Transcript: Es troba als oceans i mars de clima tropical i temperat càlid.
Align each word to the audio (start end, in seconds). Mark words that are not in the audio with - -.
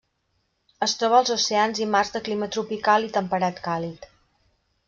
Es 0.85 0.95
troba 1.01 1.17
als 1.23 1.33
oceans 1.35 1.83
i 1.85 1.87
mars 1.97 2.13
de 2.17 2.23
clima 2.31 2.49
tropical 2.57 3.09
i 3.11 3.15
temperat 3.19 3.63
càlid. 3.69 4.13